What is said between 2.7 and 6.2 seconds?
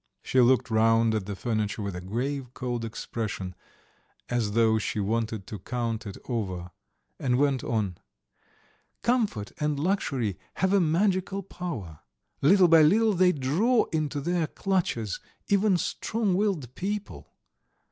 expression, as though she wanted to count it